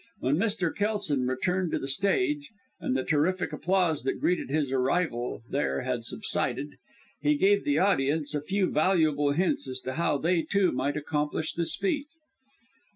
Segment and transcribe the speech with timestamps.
[0.17, 0.75] When Mr.
[0.75, 6.05] Kelson returned to the stage, and the terrific applause that greeted his arrival there had
[6.05, 6.77] subsided,
[7.21, 11.53] he gave the audience a few valuable hints as to how they, too, might accomplish
[11.53, 12.07] this feat.